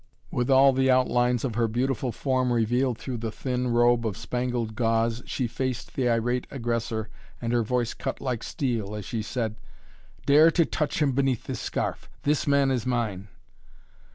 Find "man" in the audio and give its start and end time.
12.47-12.71